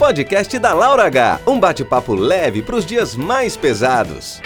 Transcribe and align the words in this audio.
podcast 0.00 0.58
da 0.58 0.72
Laura 0.72 1.04
H. 1.04 1.40
Um 1.46 1.60
bate-papo 1.60 2.14
leve 2.14 2.62
para 2.62 2.74
os 2.74 2.86
dias 2.86 3.14
mais 3.14 3.54
pesados. 3.54 4.40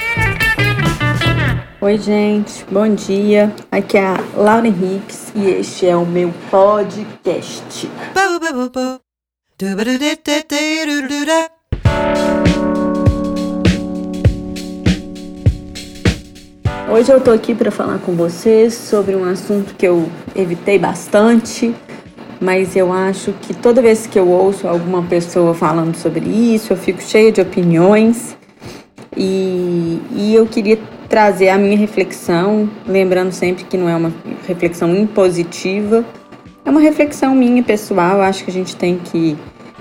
Oi, 1.80 1.96
gente, 1.96 2.64
bom 2.68 2.92
dia. 2.92 3.54
Aqui 3.70 3.96
é 3.96 4.04
a 4.04 4.16
Laura 4.34 4.66
Henriques 4.66 5.32
e 5.32 5.46
este 5.46 5.86
é 5.86 5.94
o 5.94 6.04
meu 6.04 6.34
podcast. 6.50 7.88
Hoje 16.90 17.12
eu 17.12 17.20
tô 17.20 17.30
aqui 17.30 17.54
para 17.54 17.70
falar 17.70 17.98
com 18.00 18.16
vocês 18.16 18.74
sobre 18.74 19.14
um 19.14 19.24
assunto 19.24 19.72
que 19.76 19.86
eu 19.86 20.10
evitei 20.34 20.80
bastante, 20.80 21.72
mas 22.40 22.76
eu 22.76 22.92
acho 22.92 23.32
que 23.42 23.54
toda 23.54 23.80
vez 23.80 24.06
que 24.06 24.18
eu 24.18 24.28
ouço 24.28 24.66
alguma 24.68 25.02
pessoa 25.02 25.54
falando 25.54 25.94
sobre 25.96 26.24
isso, 26.24 26.72
eu 26.72 26.76
fico 26.76 27.02
cheia 27.02 27.30
de 27.30 27.40
opiniões 27.40 28.36
e, 29.16 30.00
e 30.12 30.34
eu 30.34 30.46
queria 30.46 30.78
trazer 31.08 31.48
a 31.48 31.58
minha 31.58 31.76
reflexão, 31.76 32.68
lembrando 32.86 33.32
sempre 33.32 33.64
que 33.64 33.76
não 33.76 33.88
é 33.88 33.96
uma 33.96 34.12
reflexão 34.46 34.94
impositiva, 34.94 36.04
é 36.64 36.70
uma 36.70 36.80
reflexão 36.80 37.34
minha 37.34 37.62
pessoal. 37.62 38.20
Acho 38.20 38.44
que 38.44 38.50
a 38.50 38.54
gente 38.54 38.74
tem 38.74 38.98
que 38.98 39.36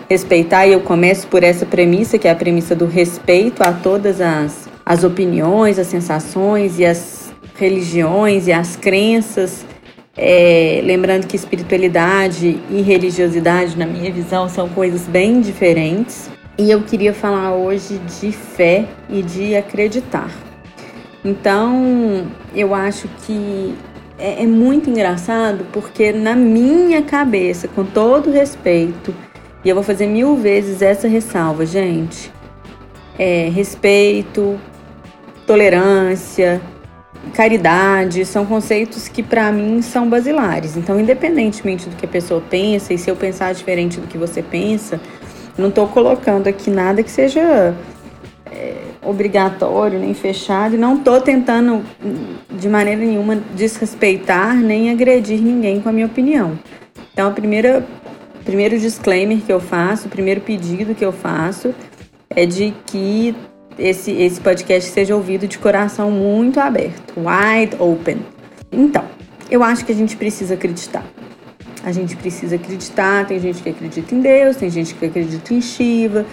respeitar, 0.10 0.68
e 0.68 0.74
eu 0.74 0.82
começo 0.82 1.26
por 1.27 1.44
essa 1.44 1.66
premissa, 1.66 2.18
que 2.18 2.27
é 2.27 2.32
a 2.32 2.35
premissa 2.35 2.76
do 2.76 2.85
respeito 2.85 3.63
a 3.63 3.72
todas 3.72 4.22
as 4.22 4.74
as 4.85 5.04
opiniões, 5.04 5.80
as 5.80 5.88
sensações 5.88 6.80
e 6.80 6.85
as 6.85 7.34
religiões 7.55 8.48
e 8.48 8.52
as 8.52 8.76
crenças. 8.76 9.66
É, 10.16 10.80
lembrando 10.84 11.26
que 11.26 11.35
espiritualidade 11.35 12.59
e 12.70 12.81
religiosidade, 12.81 13.77
na 13.77 13.85
minha 13.85 14.12
visão, 14.12 14.48
são 14.48 14.70
coisas 14.70 15.08
bem 15.08 15.41
diferentes. 15.41 16.30
E 16.58 16.70
eu 16.70 16.84
queria 16.84 17.13
falar 17.13 17.55
hoje 17.55 17.99
de 18.20 18.31
fé 18.31 18.85
e 19.10 19.23
de 19.23 19.55
acreditar. 19.55 20.29
Então, 21.26 22.27
eu 22.54 22.76
acho 22.76 23.07
que 23.26 23.73
é, 24.20 24.43
é 24.43 24.46
muito 24.46 24.90
engraçado 24.90 25.65
porque, 25.71 26.12
na 26.12 26.35
minha 26.35 27.01
cabeça, 27.01 27.68
com 27.68 27.84
todo 27.84 28.29
respeito, 28.29 29.16
e 29.66 29.70
eu 29.70 29.73
vou 29.73 29.84
fazer 29.84 30.05
mil 30.05 30.35
vezes 30.35 30.82
essa 30.84 31.07
ressalva, 31.07 31.66
gente. 31.66 32.32
É, 33.18 33.49
respeito, 33.49 34.60
tolerância, 35.48 36.62
caridade, 37.32 38.26
são 38.26 38.46
conceitos 38.46 39.07
que 39.07 39.24
para 39.24 39.52
mim 39.52 39.82
são 39.82 40.10
basilares. 40.10 40.76
Então, 40.76 40.99
independentemente 40.99 41.90
do 41.90 41.96
que 41.96 42.05
a 42.05 42.10
pessoa 42.10 42.41
pensa, 42.41 42.93
e 42.93 42.98
se 42.98 43.10
eu 43.10 43.16
pensar 43.16 43.54
diferente 43.54 43.99
do 43.99 44.07
que 44.07 44.18
você 44.18 44.41
pensa, 44.41 44.99
não 45.57 45.70
estou 45.70 45.88
colocando 45.88 46.48
aqui 46.48 46.70
nada 46.70 47.01
que 47.01 47.12
seja 47.12 47.74
é, 48.51 48.76
obrigatório 49.01 49.99
nem 49.99 50.13
fechado, 50.13 50.76
e 50.76 50.77
não 50.77 50.98
estou 50.98 51.21
tentando 51.21 51.84
de 52.51 52.70
maneira 52.70 53.01
nenhuma 53.01 53.35
desrespeitar 53.55 54.55
nem 54.55 54.90
agredir 54.90 55.41
ninguém 55.41 55.79
com 55.79 55.90
a 55.90 55.91
minha 55.91 56.05
opinião. 56.05 56.57
Então, 57.13 57.27
a 57.27 57.32
primeira, 57.32 57.85
primeiro 58.44 58.77
disclaimer 58.79 59.40
que 59.40 59.54
eu 59.54 59.60
faço, 59.60 60.07
o 60.07 60.10
primeiro 60.10 60.41
pedido 60.41 60.96
que 60.96 61.05
eu 61.05 61.12
faço 61.12 61.74
é 62.29 62.46
de 62.46 62.74
que 62.85 63.35
esse, 63.77 64.12
esse 64.12 64.40
podcast 64.40 64.90
seja 64.90 65.16
ouvido 65.16 65.47
de 65.47 65.57
coração 65.57 66.12
muito 66.12 66.59
aberto, 66.59 67.16
wide 67.18 67.75
open. 67.79 68.18
Então, 68.72 69.03
eu 69.50 69.63
acho 69.63 69.85
que 69.85 69.91
a 69.91 69.96
gente 69.96 70.16
precisa 70.16 70.53
acreditar. 70.53 71.06
A 71.84 71.91
gente 71.91 72.16
precisa 72.16 72.56
acreditar. 72.56 73.28
Tem 73.28 73.40
gente 73.40 73.62
que 73.62 73.69
acredita 73.69 74.16
em 74.16 74.22
Deus, 74.22 74.56
tem 74.56 74.69
gente 74.69 74.96
que 74.96 75.06
acredita 75.06 75.53
em 75.53 75.62
Shiva, 75.62 76.25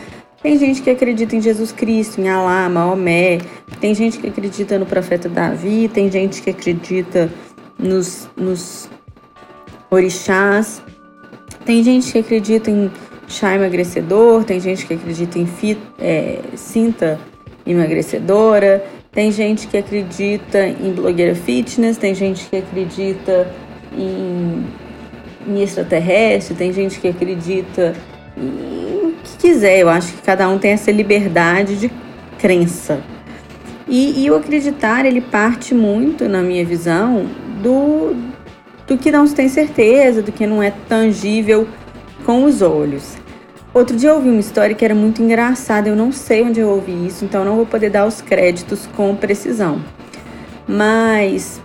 tem 0.43 0.57
gente 0.57 0.81
que 0.81 0.89
acredita 0.89 1.37
em 1.37 1.41
Jesus 1.41 1.71
Cristo, 1.71 2.21
em 2.21 2.29
Alá, 2.29 2.69
Maomé, 2.69 3.39
tem 3.79 3.95
gente 3.95 4.19
que 4.19 4.27
acredita 4.27 4.79
no 4.79 4.87
profeta 4.87 5.29
Davi, 5.29 5.87
tem 5.93 6.11
gente 6.11 6.41
que 6.41 6.49
acredita 6.49 7.31
nos, 7.79 8.27
nos 8.37 8.89
orixás, 9.91 10.83
tem 11.67 11.83
gente 11.85 12.11
que 12.11 12.19
acredita 12.21 12.71
em 12.71 12.91
chá 13.29 13.55
emagrecedor, 13.55 14.45
tem 14.45 14.59
gente 14.59 14.87
que 14.87 14.95
acredita 14.95 15.39
em 15.39 15.47
fit, 15.47 15.81
é, 15.99 16.41
cinta 16.57 17.21
emagrecedora, 17.67 18.85
tem 19.13 19.33
gente 19.33 19.67
que 19.67 19.77
acredita 19.77 20.67
em 20.67 20.93
blogueira 20.93 21.35
fitness, 21.35 21.97
tem 21.97 22.15
gente 22.15 22.49
que 22.49 22.57
acredita 22.57 23.51
em, 23.97 24.65
em 25.47 25.63
extraterrestre, 25.63 26.55
tem 26.55 26.73
gente 26.73 27.01
que 27.01 27.09
acredita 27.09 27.95
em 28.37 28.81
o 29.11 29.15
que 29.23 29.37
quiser. 29.39 29.79
Eu 29.79 29.89
acho 29.89 30.13
que 30.13 30.23
cada 30.23 30.49
um 30.49 30.59
tem 30.59 30.73
essa 30.73 30.91
liberdade 30.91 31.77
de 31.77 31.91
crença. 32.39 33.01
E, 33.89 34.25
e 34.25 34.31
o 34.31 34.37
acreditar, 34.37 35.05
ele 35.05 35.21
parte 35.21 35.75
muito, 35.75 36.29
na 36.29 36.43
minha 36.43 36.65
visão, 36.65 37.27
do, 37.61 38.15
do 38.87 38.97
que 38.97 39.11
não 39.11 39.27
se 39.27 39.35
tem 39.35 39.49
certeza, 39.49 40.23
do 40.23 40.31
que 40.31 40.47
não 40.47 40.63
é 40.63 40.73
tangível 40.89 41.67
com 42.25 42.45
os 42.45 42.63
olhos. 42.63 43.17
Outro 43.73 43.97
dia 43.97 44.11
eu 44.11 44.17
ouvi 44.17 44.29
uma 44.29 44.41
história 44.41 44.75
que 44.75 44.85
era 44.85 44.97
muito 44.97 45.23
engraçada, 45.23 45.89
eu 45.89 45.95
não 45.95 46.11
sei 46.11 46.43
onde 46.43 46.59
eu 46.59 46.69
ouvi 46.69 47.07
isso, 47.07 47.25
então 47.25 47.45
não 47.45 47.55
vou 47.55 47.67
poder 47.67 47.89
dar 47.89 48.05
os 48.05 48.21
créditos 48.21 48.87
com 48.97 49.15
precisão. 49.15 49.81
Mas 50.67 51.61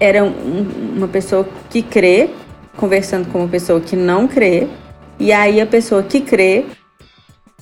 era 0.00 0.24
um, 0.24 0.66
uma 0.96 1.08
pessoa 1.08 1.46
que 1.68 1.82
crê 1.82 2.30
conversando 2.74 3.30
com 3.30 3.40
uma 3.40 3.48
pessoa 3.48 3.80
que 3.80 3.94
não 3.94 4.26
crê, 4.26 4.66
e 5.18 5.30
aí 5.30 5.60
a 5.60 5.66
pessoa 5.66 6.02
que 6.02 6.22
crê, 6.22 6.64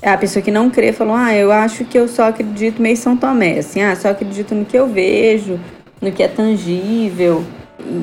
a 0.00 0.16
pessoa 0.16 0.40
que 0.40 0.52
não 0.52 0.70
crê 0.70 0.92
falou: 0.92 1.16
"Ah, 1.16 1.34
eu 1.34 1.50
acho 1.50 1.84
que 1.84 1.98
eu 1.98 2.06
só 2.06 2.28
acredito 2.28 2.80
meio 2.80 2.96
São 2.96 3.16
Tomé, 3.16 3.58
assim, 3.58 3.82
ah, 3.82 3.96
só 3.96 4.10
acredito 4.10 4.54
no 4.54 4.64
que 4.64 4.78
eu 4.78 4.86
vejo, 4.86 5.58
no 6.00 6.12
que 6.12 6.22
é 6.22 6.28
tangível, 6.28 7.44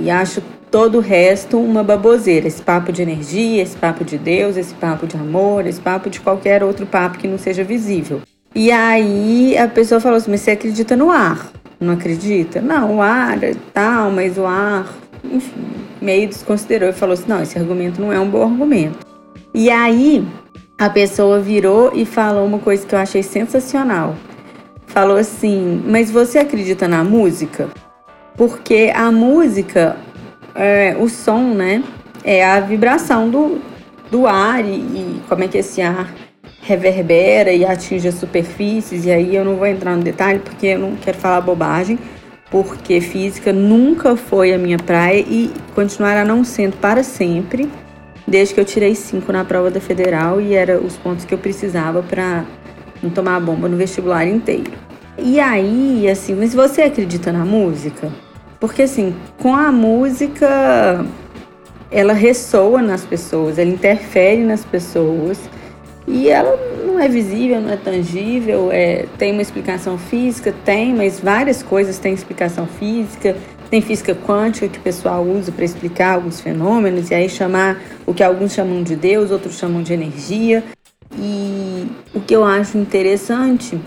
e 0.04 0.12
acho 0.12 0.42
todo 0.72 0.98
o 0.98 1.02
resto 1.02 1.60
uma 1.60 1.84
baboseira. 1.84 2.48
Esse 2.48 2.62
papo 2.62 2.92
de 2.92 3.02
energia, 3.02 3.62
esse 3.62 3.76
papo 3.76 4.04
de 4.04 4.18
Deus, 4.18 4.58
esse 4.58 4.74
papo 4.74 5.08
de 5.08 5.16
amor, 5.16 5.66
esse 5.66 5.80
papo 5.80 6.10
de 6.10 6.20
qualquer 6.20 6.64
outro 6.64 6.86
papo 6.86 7.18
que 7.18 7.28
não 7.28 7.38
seja 7.38 7.64
visível. 7.64 8.22
E 8.54 8.72
aí 8.72 9.58
a 9.58 9.68
pessoa 9.68 10.02
falou 10.02 10.18
assim: 10.18 10.32
Mas 10.32 10.42
você 10.42 10.52
acredita 10.52 10.96
no 10.96 11.12
ar? 11.12 11.52
Não 11.80 11.94
acredita? 11.94 12.60
Não, 12.62 12.98
o 12.98 13.02
ar 13.02 13.44
é 13.44 13.54
tal, 13.74 14.12
mas 14.12 14.38
o 14.38 14.46
ar. 14.46 14.88
Enfim, 15.24 15.54
meio 16.02 16.28
desconsiderou 16.28 16.90
e 16.90 16.94
falou 16.94 17.14
assim: 17.14 17.28
Não, 17.28 17.42
esse 17.42 17.58
argumento 17.58 18.02
não 18.02 18.12
é 18.12 18.20
um 18.20 18.30
bom 18.30 18.44
argumento. 18.44 19.06
E 19.54 19.70
aí 19.70 20.26
a 20.78 20.90
pessoa 20.90 21.40
virou 21.40 21.92
e 21.94 22.06
falou 22.06 22.46
uma 22.46 22.60
coisa 22.60 22.86
que 22.86 22.94
eu 22.94 23.00
achei 23.00 23.24
sensacional. 23.24 24.16
Falou 24.88 25.18
assim: 25.18 25.84
Mas 25.86 26.10
você 26.10 26.40
acredita 26.40 26.88
na 26.88 27.04
música? 27.04 27.70
Porque 28.36 28.92
a 28.96 29.12
música 29.12 29.98
é, 30.58 30.96
o 31.00 31.08
som, 31.08 31.54
né? 31.54 31.84
É 32.24 32.44
a 32.44 32.60
vibração 32.60 33.30
do, 33.30 33.62
do 34.10 34.26
ar 34.28 34.66
e, 34.66 34.74
e 34.74 35.22
como 35.30 35.44
é 35.44 35.48
que 35.48 35.58
esse 35.58 35.82
ar 35.82 36.14
reverbera 36.62 37.52
e 37.54 37.64
atinge 37.64 38.08
as 38.08 38.16
superfícies. 38.16 39.06
E 39.06 39.12
aí 39.12 39.36
eu 39.36 39.46
não 39.46 39.56
vou 39.56 39.68
entrar 39.68 39.96
no 39.96 40.04
detalhe 40.04 40.40
porque 40.40 40.68
eu 40.68 40.80
não 40.80 40.96
quero 40.96 41.18
falar 41.18 41.40
bobagem, 41.42 41.98
porque 42.52 43.00
física 43.00 43.54
nunca 43.54 44.16
foi 44.18 44.54
a 44.54 44.58
minha 44.58 44.78
praia 44.78 45.20
e 45.20 45.52
continuará 45.74 46.26
não 46.26 46.44
sendo 46.44 46.76
para 46.78 47.04
sempre, 47.04 47.70
desde 48.28 48.54
que 48.54 48.60
eu 48.60 48.66
tirei 48.66 48.96
cinco 48.96 49.32
na 49.32 49.46
prova 49.46 49.72
da 49.72 49.80
federal 49.80 50.42
e 50.42 50.54
era 50.54 50.80
os 50.80 50.98
pontos 50.98 51.24
que 51.24 51.34
eu 51.34 51.38
precisava 51.38 52.04
para 52.04 52.44
não 53.02 53.10
tomar 53.10 53.38
a 53.38 53.40
bomba 53.40 53.70
no 53.70 53.78
vestibular 53.78 54.26
inteiro. 54.26 54.72
E 55.18 55.40
aí, 55.40 56.08
assim, 56.10 56.36
mas 56.36 56.54
você 56.54 56.84
acredita 56.84 57.32
na 57.32 57.46
música? 57.46 58.12
Porque 58.60 58.84
assim, 58.84 59.16
com 59.42 59.56
a 59.56 59.72
música 59.72 61.06
ela 61.90 62.14
ressoa 62.14 62.82
nas 62.82 63.06
pessoas, 63.06 63.58
ela 63.58 63.70
interfere 63.70 64.44
nas 64.44 64.66
pessoas 64.66 65.40
e 66.08 66.30
ela 66.30 66.58
não 66.86 67.00
é 67.00 67.08
visível, 67.08 67.62
não 67.62 67.72
é 67.72 67.78
tangível, 67.78 68.70
é, 68.72 69.06
tem 69.18 69.32
uma 69.32 69.42
explicação 69.42 69.98
física, 69.98 70.54
tem, 70.66 70.94
mas 70.94 71.20
várias 71.20 71.62
coisas 71.62 72.00
têm 72.00 72.14
explicação 72.14 72.66
física, 72.66 73.36
tem 73.70 73.82
física 73.82 74.16
quântica 74.16 74.68
que 74.68 74.80
o 74.80 74.82
pessoal 74.82 75.24
usa 75.24 75.52
para 75.52 75.66
explicar 75.66 76.16
alguns 76.16 76.40
fenômenos 76.40 77.12
e 77.12 77.14
aí 77.14 77.30
chamar 77.30 77.82
o 78.06 78.14
que 78.14 78.24
alguns 78.24 78.54
chamam 78.54 78.82
de 78.84 78.96
Deus, 78.96 79.32
outros 79.32 79.58
chamam 79.58 79.84
de 79.84 79.94
energia. 79.94 80.64
E 81.18 81.88
o 82.14 82.22
que 82.22 82.36
eu 82.36 82.44
acho 82.44 82.78
interessante 82.78 83.78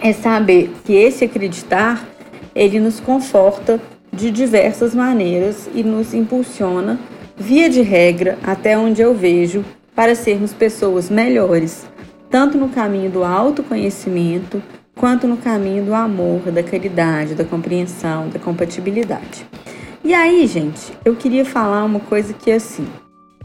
é 0.00 0.12
saber 0.12 0.72
que 0.84 0.94
esse 0.94 1.24
acreditar 1.24 2.06
ele 2.54 2.80
nos 2.80 3.00
conforta 3.00 3.78
de 4.16 4.30
diversas 4.30 4.94
maneiras 4.94 5.68
e 5.74 5.82
nos 5.82 6.14
impulsiona, 6.14 6.98
via 7.36 7.68
de 7.68 7.82
regra, 7.82 8.38
até 8.42 8.76
onde 8.76 9.02
eu 9.02 9.14
vejo, 9.14 9.64
para 9.94 10.14
sermos 10.14 10.52
pessoas 10.52 11.10
melhores, 11.10 11.86
tanto 12.30 12.56
no 12.56 12.70
caminho 12.70 13.10
do 13.10 13.22
autoconhecimento, 13.22 14.62
quanto 14.94 15.26
no 15.26 15.36
caminho 15.36 15.84
do 15.84 15.94
amor, 15.94 16.50
da 16.50 16.62
caridade, 16.62 17.34
da 17.34 17.44
compreensão, 17.44 18.28
da 18.30 18.38
compatibilidade. 18.38 19.46
E 20.02 20.14
aí, 20.14 20.46
gente, 20.46 20.92
eu 21.04 21.14
queria 21.14 21.44
falar 21.44 21.84
uma 21.84 22.00
coisa 22.00 22.32
que 22.32 22.50
assim, 22.50 22.86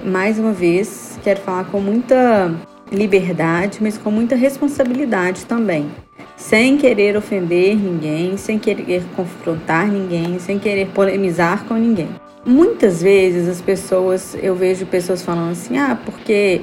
mais 0.03 0.39
uma 0.39 0.53
vez, 0.53 1.19
quero 1.23 1.41
falar 1.41 1.65
com 1.65 1.81
muita 1.81 2.53
liberdade, 2.91 3.79
mas 3.81 3.97
com 3.97 4.11
muita 4.11 4.35
responsabilidade 4.35 5.45
também. 5.45 5.89
Sem 6.35 6.77
querer 6.77 7.15
ofender 7.15 7.75
ninguém, 7.75 8.35
sem 8.37 8.57
querer 8.57 9.03
confrontar 9.15 9.87
ninguém, 9.87 10.39
sem 10.39 10.57
querer 10.57 10.87
polemizar 10.87 11.65
com 11.65 11.75
ninguém. 11.75 12.09
Muitas 12.45 13.01
vezes 13.01 13.47
as 13.47 13.61
pessoas, 13.61 14.35
eu 14.41 14.55
vejo 14.55 14.85
pessoas 14.85 15.21
falando 15.21 15.51
assim: 15.51 15.77
ah, 15.77 15.97
porque 16.03 16.61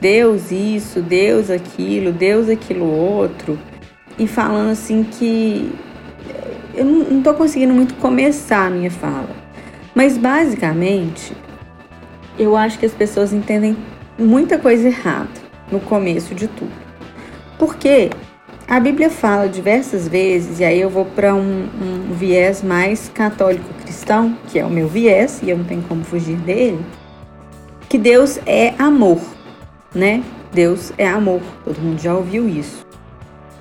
Deus 0.00 0.52
isso, 0.52 1.00
Deus 1.00 1.50
aquilo, 1.50 2.12
Deus 2.12 2.48
aquilo 2.48 2.84
outro, 2.84 3.58
e 4.18 4.26
falando 4.26 4.70
assim 4.70 5.02
que 5.02 5.72
eu 6.74 6.84
não 6.84 7.18
estou 7.18 7.34
conseguindo 7.34 7.72
muito 7.72 7.94
começar 7.94 8.66
a 8.66 8.70
minha 8.70 8.90
fala. 8.90 9.30
Mas 9.94 10.18
basicamente, 10.18 11.32
eu 12.38 12.54
acho 12.54 12.78
que 12.78 12.86
as 12.86 12.92
pessoas 12.92 13.32
entendem 13.32 13.76
muita 14.18 14.58
coisa 14.58 14.88
errada 14.88 15.30
no 15.72 15.80
começo 15.80 16.34
de 16.34 16.46
tudo. 16.46 16.72
Porque 17.58 18.10
a 18.68 18.80
Bíblia 18.80 19.08
fala 19.08 19.48
diversas 19.48 20.08
vezes, 20.08 20.58
e 20.58 20.64
aí 20.64 20.80
eu 20.80 20.90
vou 20.90 21.04
para 21.04 21.32
um, 21.32 21.68
um, 21.80 22.12
viés 22.12 22.62
mais 22.62 23.08
católico-cristão, 23.08 24.36
que 24.48 24.58
é 24.58 24.64
o 24.64 24.70
meu 24.70 24.88
viés, 24.88 25.40
e 25.40 25.50
eu 25.50 25.58
não 25.58 25.64
tenho 25.64 25.82
como 25.82 26.02
fugir 26.02 26.36
dele, 26.38 26.84
que 27.88 27.96
Deus 27.96 28.40
é 28.44 28.74
amor, 28.76 29.20
né? 29.94 30.20
Deus 30.52 30.92
é 30.98 31.06
amor, 31.06 31.40
todo 31.64 31.78
mundo 31.78 32.00
já 32.00 32.12
ouviu 32.12 32.48
isso. 32.48 32.84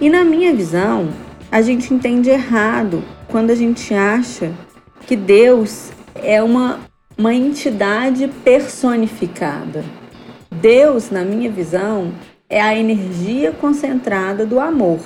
E 0.02 0.10
na 0.10 0.24
minha 0.24 0.54
visão, 0.56 1.10
a 1.52 1.62
gente 1.62 1.94
entende 1.94 2.31
errado 2.31 3.04
quando 3.28 3.52
a 3.52 3.56
gente 3.56 3.94
acha 3.94 4.52
que 5.06 5.16
Deus 5.16 5.92
é 6.16 6.42
uma, 6.42 6.80
uma 7.16 7.34
entidade 7.34 8.28
personificada. 8.44 9.86
Deus, 10.50 11.12
na 11.12 11.24
minha 11.24 11.52
visão, 11.52 12.12
é 12.50 12.62
a 12.62 12.77
energia 12.77 13.51
concentrada 13.51 14.45
do 14.45 14.59
amor. 14.59 15.00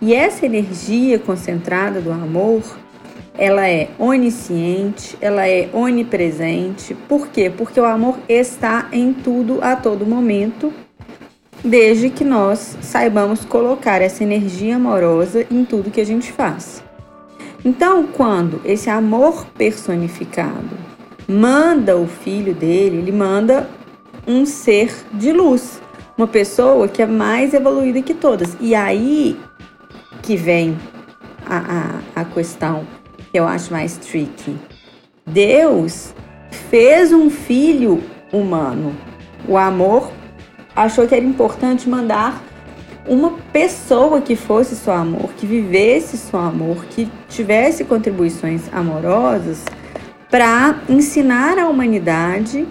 E 0.00 0.14
essa 0.14 0.46
energia 0.46 1.18
concentrada 1.18 2.00
do 2.00 2.10
amor, 2.10 2.62
ela 3.36 3.68
é 3.68 3.90
onisciente, 3.98 5.16
ela 5.20 5.46
é 5.46 5.68
onipresente. 5.72 6.94
Por 6.94 7.28
quê? 7.28 7.52
Porque 7.54 7.78
o 7.78 7.84
amor 7.84 8.18
está 8.28 8.88
em 8.90 9.12
tudo 9.12 9.58
a 9.62 9.76
todo 9.76 10.06
momento, 10.06 10.72
desde 11.62 12.08
que 12.08 12.24
nós 12.24 12.76
saibamos 12.80 13.44
colocar 13.44 14.00
essa 14.00 14.24
energia 14.24 14.76
amorosa 14.76 15.46
em 15.50 15.64
tudo 15.64 15.90
que 15.90 16.00
a 16.00 16.06
gente 16.06 16.32
faz. 16.32 16.82
Então, 17.64 18.06
quando 18.06 18.60
esse 18.64 18.88
amor 18.88 19.46
personificado 19.56 20.76
manda 21.28 21.96
o 21.96 22.06
filho 22.06 22.54
dele, 22.54 22.96
ele 22.96 23.12
manda 23.12 23.68
um 24.26 24.46
ser 24.46 24.92
de 25.12 25.32
luz, 25.32 25.81
uma 26.22 26.28
pessoa 26.28 26.86
que 26.86 27.02
é 27.02 27.06
mais 27.06 27.52
evoluída 27.52 28.00
que 28.00 28.14
todas. 28.14 28.56
E 28.60 28.76
aí 28.76 29.36
que 30.22 30.36
vem 30.36 30.78
a, 31.44 32.00
a, 32.16 32.20
a 32.22 32.24
questão 32.24 32.86
que 33.30 33.38
eu 33.38 33.46
acho 33.46 33.72
mais 33.72 33.96
tricky. 33.96 34.56
Deus 35.26 36.14
fez 36.70 37.12
um 37.12 37.28
filho 37.28 38.02
humano. 38.32 38.94
O 39.48 39.56
amor 39.56 40.12
achou 40.76 41.08
que 41.08 41.14
era 41.14 41.24
importante 41.24 41.88
mandar 41.88 42.40
uma 43.04 43.32
pessoa 43.52 44.20
que 44.20 44.36
fosse 44.36 44.76
só 44.76 44.92
amor, 44.92 45.32
que 45.32 45.44
vivesse 45.44 46.16
só 46.16 46.38
amor, 46.38 46.84
que 46.84 47.10
tivesse 47.28 47.84
contribuições 47.84 48.62
amorosas 48.72 49.64
para 50.30 50.82
ensinar 50.88 51.58
à 51.58 51.68
humanidade 51.68 52.64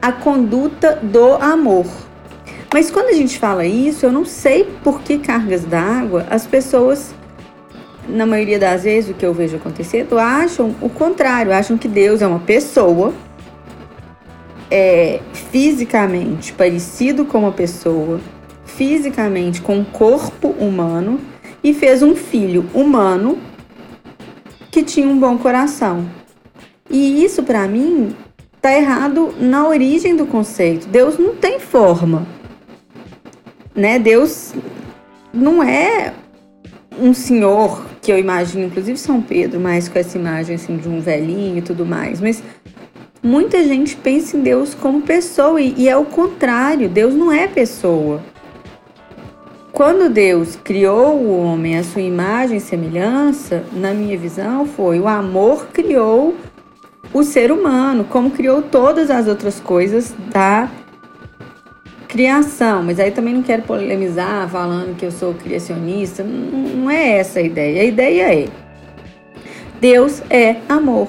a 0.00 0.10
conduta 0.10 0.96
do 1.00 1.34
amor. 1.34 1.86
Mas 2.72 2.90
quando 2.90 3.08
a 3.08 3.12
gente 3.12 3.38
fala 3.38 3.66
isso, 3.66 4.06
eu 4.06 4.12
não 4.12 4.24
sei 4.24 4.64
por 4.82 5.02
que 5.02 5.18
cargas 5.18 5.62
d'água 5.62 6.26
as 6.30 6.46
pessoas, 6.46 7.14
na 8.08 8.24
maioria 8.24 8.58
das 8.58 8.84
vezes, 8.84 9.10
o 9.10 9.14
que 9.14 9.26
eu 9.26 9.34
vejo 9.34 9.56
acontecendo, 9.56 10.18
acham 10.18 10.74
o 10.80 10.88
contrário, 10.88 11.52
acham 11.52 11.76
que 11.76 11.86
Deus 11.86 12.22
é 12.22 12.26
uma 12.26 12.38
pessoa, 12.38 13.12
é 14.70 15.20
fisicamente 15.50 16.54
parecido 16.54 17.26
com 17.26 17.40
uma 17.40 17.52
pessoa, 17.52 18.18
fisicamente 18.64 19.60
com 19.60 19.76
um 19.76 19.84
corpo 19.84 20.48
humano 20.48 21.20
e 21.62 21.74
fez 21.74 22.02
um 22.02 22.16
filho 22.16 22.64
humano 22.72 23.38
que 24.70 24.82
tinha 24.82 25.06
um 25.06 25.18
bom 25.20 25.36
coração. 25.36 26.06
E 26.88 27.22
isso 27.22 27.42
para 27.42 27.68
mim 27.68 28.16
tá 28.62 28.72
errado 28.72 29.34
na 29.38 29.68
origem 29.68 30.16
do 30.16 30.24
conceito. 30.24 30.88
Deus 30.88 31.18
não 31.18 31.36
tem 31.36 31.60
forma 31.60 32.26
né? 33.74 33.98
Deus 33.98 34.54
não 35.32 35.62
é 35.62 36.12
um 37.00 37.14
senhor 37.14 37.84
que 38.00 38.12
eu 38.12 38.18
imagino, 38.18 38.66
inclusive 38.66 38.98
São 38.98 39.22
Pedro, 39.22 39.60
mais 39.60 39.88
com 39.88 39.98
essa 39.98 40.18
imagem 40.18 40.56
assim 40.56 40.76
de 40.76 40.88
um 40.88 41.00
velhinho 41.00 41.58
e 41.58 41.62
tudo 41.62 41.86
mais, 41.86 42.20
mas 42.20 42.42
muita 43.22 43.62
gente 43.62 43.96
pensa 43.96 44.36
em 44.36 44.42
Deus 44.42 44.74
como 44.74 45.02
pessoa 45.02 45.60
e, 45.60 45.74
e 45.76 45.88
é 45.88 45.96
o 45.96 46.04
contrário, 46.04 46.88
Deus 46.88 47.14
não 47.14 47.32
é 47.32 47.46
pessoa. 47.46 48.22
Quando 49.72 50.10
Deus 50.10 50.54
criou 50.54 51.16
o 51.16 51.42
homem 51.42 51.78
à 51.78 51.82
sua 51.82 52.02
imagem 52.02 52.58
e 52.58 52.60
semelhança, 52.60 53.64
na 53.72 53.94
minha 53.94 54.18
visão, 54.18 54.66
foi 54.66 55.00
o 55.00 55.08
amor 55.08 55.68
criou 55.68 56.36
o 57.12 57.22
ser 57.22 57.50
humano, 57.50 58.04
como 58.04 58.30
criou 58.30 58.60
todas 58.60 59.10
as 59.10 59.26
outras 59.28 59.58
coisas 59.58 60.14
da 60.30 60.68
criação, 62.12 62.82
mas 62.82 63.00
aí 63.00 63.10
também 63.10 63.32
não 63.32 63.42
quero 63.42 63.62
polemizar 63.62 64.46
falando 64.50 64.94
que 64.94 65.06
eu 65.06 65.10
sou 65.10 65.32
criacionista, 65.32 66.22
não, 66.22 66.90
é 66.90 67.16
essa 67.16 67.38
a 67.38 67.42
ideia. 67.42 67.80
A 67.80 67.84
ideia 67.86 68.34
é: 68.34 68.48
Deus 69.80 70.22
é 70.28 70.56
amor. 70.68 71.08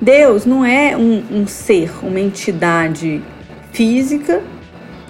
Deus 0.00 0.46
não 0.46 0.64
é 0.64 0.96
um, 0.96 1.22
um 1.30 1.46
ser, 1.46 1.90
uma 2.02 2.18
entidade 2.18 3.22
física 3.72 4.42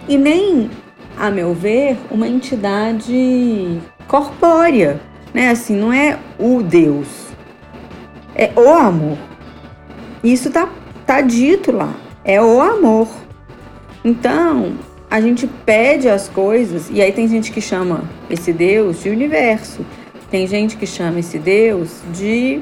e 0.08 0.18
nem, 0.18 0.70
a 1.16 1.30
meu 1.30 1.54
ver, 1.54 1.96
uma 2.10 2.26
entidade 2.26 3.78
corpórea, 4.08 5.00
né? 5.32 5.50
Assim, 5.50 5.76
não 5.76 5.92
é 5.92 6.18
o 6.36 6.62
Deus, 6.62 7.28
é 8.34 8.50
o 8.56 8.68
amor. 8.70 9.18
Isso 10.24 10.50
tá, 10.50 10.68
tá 11.06 11.20
dito 11.20 11.70
lá, 11.70 11.94
é 12.24 12.42
o 12.42 12.60
amor. 12.60 13.08
Então, 14.04 14.87
a 15.10 15.20
gente 15.20 15.46
pede 15.46 16.08
as 16.08 16.28
coisas, 16.28 16.88
e 16.90 17.00
aí 17.00 17.12
tem 17.12 17.26
gente 17.26 17.50
que 17.50 17.60
chama 17.60 18.04
esse 18.28 18.52
Deus 18.52 19.02
de 19.02 19.10
universo, 19.10 19.84
tem 20.30 20.46
gente 20.46 20.76
que 20.76 20.86
chama 20.86 21.20
esse 21.20 21.38
Deus 21.38 22.02
de 22.12 22.60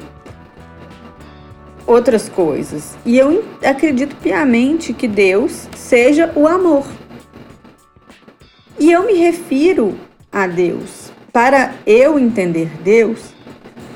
outras 1.85 2.29
coisas. 2.29 2.97
E 3.05 3.17
eu 3.17 3.43
acredito 3.63 4.15
piamente 4.17 4.93
que 4.93 5.07
Deus 5.07 5.67
seja 5.75 6.31
o 6.35 6.47
amor. 6.47 6.85
E 8.79 8.91
eu 8.91 9.05
me 9.05 9.13
refiro 9.13 9.97
a 10.31 10.47
Deus. 10.47 11.11
Para 11.33 11.73
eu 11.85 12.17
entender 12.17 12.69
Deus, 12.83 13.33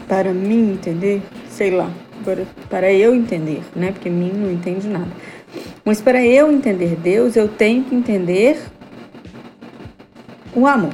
para 0.07 0.33
mim 0.33 0.73
entender, 0.73 1.21
sei 1.49 1.71
lá, 1.71 1.89
para, 2.23 2.45
para 2.69 2.91
eu 2.91 3.15
entender, 3.15 3.61
né? 3.75 3.91
Porque 3.91 4.09
mim 4.09 4.31
não 4.33 4.51
entende 4.51 4.87
nada. 4.87 5.09
Mas 5.83 6.01
para 6.01 6.23
eu 6.25 6.51
entender 6.51 6.95
Deus, 6.95 7.35
eu 7.35 7.47
tenho 7.47 7.83
que 7.83 7.95
entender 7.95 8.61
o 10.55 10.67
amor. 10.67 10.93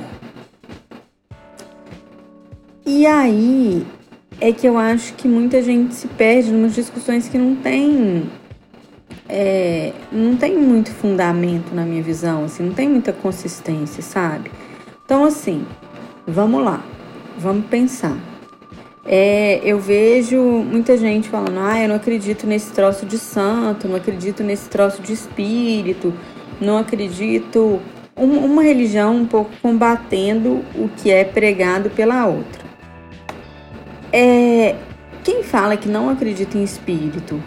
E 2.86 3.06
aí 3.06 3.86
é 4.39 4.51
que 4.51 4.65
eu 4.65 4.77
acho 4.77 5.13
que 5.15 5.27
muita 5.27 5.62
gente 5.62 5.94
se 5.94 6.08
perde 6.08 6.51
em 6.51 6.67
discussões 6.67 7.27
que 7.27 7.38
não 7.38 7.56
tem 7.56 8.29
é, 9.29 9.91
não 10.12 10.38
tem 10.38 10.58
muito 10.58 10.91
fundamento 10.91 11.74
na 11.74 11.84
minha 11.86 12.01
visão, 12.01 12.46
assim, 12.46 12.63
não 12.63 12.74
tem 12.74 12.88
muita 12.88 13.12
consistência, 13.12 14.01
sabe? 14.01 14.50
Então, 15.03 15.25
assim, 15.25 15.65
vamos 16.25 16.63
lá, 16.63 16.84
vamos 17.38 17.65
pensar. 17.65 18.17
É, 19.09 19.61
eu 19.63 19.79
vejo 19.79 20.41
muita 20.41 20.97
gente 20.97 21.29
falando, 21.29 21.59
ah, 21.59 21.81
eu 21.81 21.87
não 21.87 21.95
acredito 21.95 22.45
nesse 22.45 22.73
troço 22.73 23.05
de 23.05 23.17
santo, 23.17 23.87
não 23.87 23.95
acredito 23.95 24.43
nesse 24.43 24.67
troço 24.67 25.01
de 25.01 25.13
espírito, 25.13 26.13
não 26.59 26.77
acredito. 26.77 27.79
Um, 28.17 28.45
uma 28.45 28.63
religião 28.63 29.15
um 29.15 29.25
pouco 29.25 29.51
combatendo 29.61 30.65
o 30.75 30.89
que 30.89 31.09
é 31.09 31.23
pregado 31.23 31.89
pela 31.89 32.25
outra. 32.25 32.67
É, 34.11 34.75
quem 35.23 35.41
fala 35.41 35.77
que 35.77 35.87
não 35.87 36.09
acredita 36.09 36.57
em 36.57 36.63
espírito, 36.63 37.41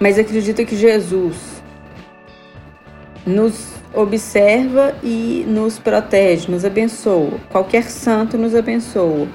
mas 0.00 0.18
acredita 0.18 0.64
que 0.64 0.76
Jesus 0.76 1.62
nos 3.26 3.72
observa 3.92 4.94
e 5.02 5.44
nos 5.46 5.78
protege, 5.78 6.50
nos 6.50 6.64
abençoa, 6.64 7.38
qualquer 7.50 7.84
santo 7.84 8.38
nos 8.38 8.54
abençoa 8.54 9.28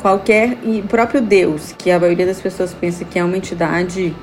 qualquer 0.00 0.56
e 0.64 0.82
próprio 0.82 1.20
Deus, 1.20 1.72
que 1.76 1.90
a 1.90 2.00
maioria 2.00 2.26
das 2.26 2.40
pessoas 2.40 2.72
pensa 2.72 3.04
que 3.04 3.18
é 3.18 3.24
uma 3.24 3.36
entidade 3.36 4.14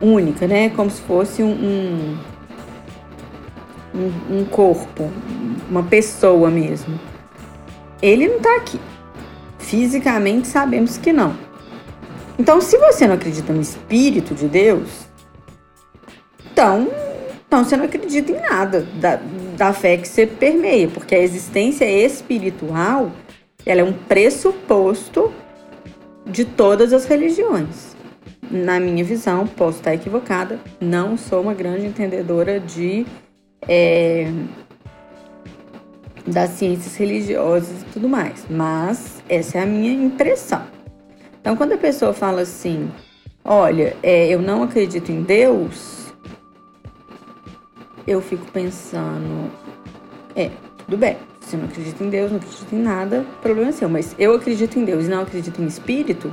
única, 0.00 0.46
né? 0.46 0.68
Como 0.70 0.90
se 0.90 1.00
fosse 1.02 1.42
um, 1.42 2.16
um, 3.94 4.38
um, 4.38 4.44
corpo, 4.44 5.10
uma 5.68 5.82
pessoa 5.82 6.50
mesmo, 6.50 7.00
ele 8.02 8.28
não 8.28 8.36
está 8.36 8.56
aqui. 8.56 8.78
Fisicamente 9.58 10.46
sabemos 10.46 10.98
que 10.98 11.12
não. 11.12 11.34
Então, 12.38 12.60
se 12.60 12.76
você 12.76 13.06
não 13.06 13.14
acredita 13.14 13.52
no 13.52 13.62
Espírito 13.62 14.34
de 14.34 14.46
Deus, 14.46 15.06
então, 16.52 16.88
então 17.46 17.64
você 17.64 17.76
não 17.76 17.84
acredita 17.84 18.30
em 18.30 18.40
nada 18.40 18.86
da, 18.96 19.18
da 19.56 19.72
fé 19.72 19.96
que 19.96 20.06
você 20.06 20.26
permeia, 20.26 20.88
porque 20.88 21.14
a 21.14 21.18
existência 21.20 21.84
espiritual 21.84 23.10
ela 23.66 23.80
é 23.80 23.84
um 23.84 23.92
pressuposto 23.92 25.32
de 26.26 26.44
todas 26.44 26.92
as 26.92 27.06
religiões. 27.06 27.94
Na 28.50 28.78
minha 28.78 29.02
visão, 29.02 29.46
posso 29.46 29.78
estar 29.78 29.94
equivocada, 29.94 30.60
não 30.80 31.16
sou 31.16 31.40
uma 31.40 31.54
grande 31.54 31.86
entendedora 31.86 32.60
de 32.60 33.06
é, 33.66 34.30
das 36.26 36.50
ciências 36.50 36.96
religiosas 36.96 37.82
e 37.82 37.84
tudo 37.86 38.08
mais, 38.08 38.46
mas 38.48 39.22
essa 39.28 39.58
é 39.58 39.62
a 39.62 39.66
minha 39.66 39.92
impressão. 39.92 40.62
Então, 41.40 41.56
quando 41.56 41.72
a 41.72 41.78
pessoa 41.78 42.14
fala 42.14 42.42
assim, 42.42 42.90
olha, 43.44 43.96
é, 44.02 44.28
eu 44.28 44.40
não 44.40 44.62
acredito 44.62 45.12
em 45.12 45.22
Deus, 45.22 46.14
eu 48.06 48.20
fico 48.20 48.50
pensando, 48.50 49.50
é, 50.34 50.50
tudo 50.78 50.96
bem, 50.96 51.16
você 51.44 51.56
não 51.56 51.64
acredita 51.64 52.04
em 52.04 52.10
Deus, 52.10 52.30
não 52.30 52.38
acredita 52.38 52.74
em 52.74 52.78
nada, 52.78 53.24
problema 53.42 53.68
é 53.70 53.72
seu. 53.72 53.88
Mas 53.88 54.14
eu 54.18 54.34
acredito 54.34 54.78
em 54.78 54.84
Deus 54.84 55.06
e 55.06 55.08
não 55.08 55.22
acredito 55.22 55.60
em 55.62 55.66
espírito? 55.66 56.32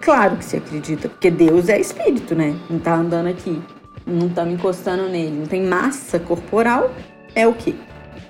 Claro 0.00 0.36
que 0.36 0.44
você 0.44 0.58
acredita, 0.58 1.08
porque 1.08 1.30
Deus 1.30 1.68
é 1.68 1.80
espírito, 1.80 2.34
né? 2.34 2.56
Não 2.70 2.78
tá 2.78 2.94
andando 2.94 3.28
aqui, 3.28 3.60
não 4.06 4.28
tá 4.28 4.44
me 4.44 4.54
encostando 4.54 5.08
nele, 5.08 5.40
não 5.40 5.46
tem 5.46 5.62
massa 5.64 6.18
corporal, 6.18 6.92
é 7.34 7.46
o 7.46 7.54
quê? 7.54 7.74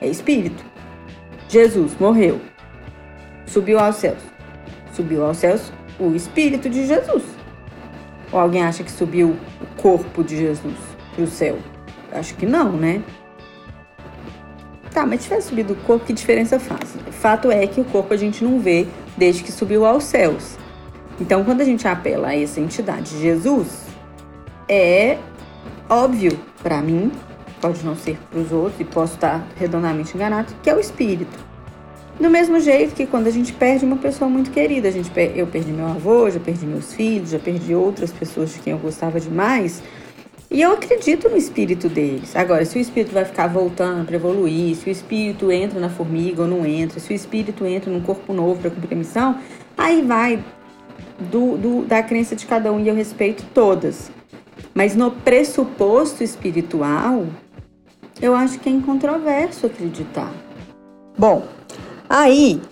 É 0.01 0.09
espírito. 0.09 0.65
Jesus 1.49 1.97
morreu, 2.01 2.41
subiu 3.47 3.79
aos 3.79 3.97
céus. 3.97 4.19
Subiu 4.93 5.25
aos 5.25 5.37
céus 5.37 5.71
o 6.01 6.15
espírito 6.15 6.71
de 6.71 6.87
Jesus. 6.87 7.23
Ou 8.33 8.41
alguém 8.41 8.63
acha 8.63 8.83
que 8.83 8.91
subiu 8.91 9.37
o 9.61 9.81
corpo 9.81 10.25
de 10.25 10.37
Jesus 10.37 10.75
para 11.15 11.25
o 11.25 11.27
céu? 11.27 11.59
Acho 12.13 12.35
que 12.35 12.47
não, 12.47 12.73
né? 12.73 13.03
Tá, 14.97 15.05
mas 15.05 15.21
se 15.21 15.29
tivesse 15.29 15.49
subido 15.49 15.75
o 15.75 15.77
corpo, 15.77 16.07
que 16.07 16.13
diferença 16.15 16.59
faz? 16.59 16.97
Fato 17.11 17.51
é 17.51 17.67
que 17.67 17.79
o 17.79 17.85
corpo 17.85 18.15
a 18.15 18.17
gente 18.17 18.43
não 18.43 18.59
vê 18.59 18.87
desde 19.15 19.43
que 19.43 19.53
subiu 19.53 19.85
aos 19.85 20.05
céus. 20.05 20.57
Então, 21.21 21.45
quando 21.45 21.61
a 21.61 21.65
gente 21.65 21.87
apela 21.87 22.29
a 22.29 22.35
essa 22.35 22.61
entidade 22.61 23.21
Jesus, 23.21 23.83
é 24.67 25.19
óbvio 25.87 26.41
para 26.63 26.81
mim, 26.81 27.13
pode 27.61 27.85
não 27.85 27.95
ser 27.95 28.17
para 28.31 28.41
os 28.41 28.51
outros, 28.51 28.81
e 28.81 28.85
posso 28.85 29.17
estar 29.17 29.47
redondamente 29.59 30.17
enganado, 30.17 30.55
que 30.63 30.71
é 30.71 30.75
o 30.75 30.81
espírito. 30.81 31.39
Do 32.19 32.31
mesmo 32.31 32.59
jeito 32.59 32.95
que 32.95 33.07
quando 33.07 33.27
a 33.27 33.31
gente 33.31 33.53
perde 33.53 33.85
uma 33.85 33.99
pessoa 33.99 34.31
muito 34.31 34.51
querida, 34.51 34.89
a 34.89 34.91
gente, 34.91 35.13
eu 35.35 35.47
perdi 35.47 35.73
meu 35.73 35.89
avô, 35.89 36.31
já 36.31 36.41
perdi 36.41 36.65
meus 36.65 36.95
filhos, 36.95 37.33
já 37.33 37.39
perdi 37.39 37.75
outras 37.75 38.13
pessoas 38.13 38.55
de 38.55 38.61
quem 38.61 38.73
eu 38.73 38.79
gostava 38.79 39.21
demais, 39.21 39.83
e 40.57 40.63
eu 40.63 40.73
acredito 40.73 41.29
no 41.29 41.37
espírito 41.37 41.87
deles. 41.87 42.35
Agora, 42.35 42.65
se 42.65 42.79
o 42.79 42.81
espírito 42.81 43.13
vai 43.13 43.27
ficar 43.27 43.47
voltando 43.47 44.07
para 44.07 44.17
evoluir, 44.17 44.75
se 44.75 44.89
o 44.89 44.91
espírito 44.91 45.53
entra 45.53 45.79
na 45.79 45.91
formiga 45.91 46.41
ou 46.41 46.49
não 46.49 46.65
entra, 46.65 46.99
se 46.99 47.13
o 47.13 47.15
espírito 47.15 47.67
entra 47.67 47.93
num 47.93 48.01
corpo 48.01 48.33
novo 48.33 48.63
para 48.63 48.71
cumprir 48.71 48.95
a 48.95 48.97
missão, 48.97 49.39
aí 49.77 50.01
vai 50.01 50.43
do, 51.31 51.59
do, 51.59 51.85
da 51.85 52.03
crença 52.03 52.35
de 52.35 52.47
cada 52.47 52.73
um 52.73 52.81
e 52.81 52.89
eu 52.89 52.95
respeito 52.95 53.45
todas. 53.53 54.11
Mas 54.75 54.97
no 54.97 55.11
pressuposto 55.11 56.25
espiritual, 56.25 57.27
eu 58.19 58.35
acho 58.35 58.59
que 58.59 58.71
é 58.71 58.73
incontroverso 58.73 59.67
acreditar. 59.67 60.33
Bom, 61.19 61.47
aí 62.09 62.63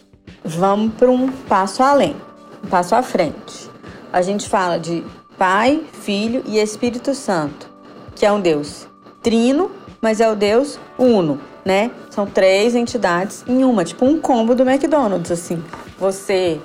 vamos 0.43 0.95
para 0.95 1.11
um 1.11 1.31
passo 1.31 1.83
além, 1.83 2.17
um 2.64 2.67
passo 2.67 2.95
à 2.95 3.03
frente. 3.03 3.69
A 4.11 4.23
gente 4.23 4.49
fala 4.49 4.79
de 4.79 5.05
Pai, 5.37 5.85
Filho 5.93 6.43
e 6.47 6.59
Espírito 6.59 7.14
Santo, 7.14 7.74
que 8.14 8.25
é 8.25 8.33
um 8.33 8.40
Deus 8.40 8.87
trino, 9.23 9.71
mas 10.00 10.21
é 10.21 10.30
o 10.30 10.35
Deus 10.35 10.78
uno, 10.99 11.40
né? 11.64 11.90
São 12.11 12.26
três 12.26 12.75
entidades 12.75 13.44
em 13.49 13.64
uma, 13.64 13.85
tipo 13.85 14.04
um 14.04 14.21
combo 14.21 14.54
do 14.54 14.68
McDonald's, 14.68 15.30
assim. 15.30 15.64
Você 15.99 16.61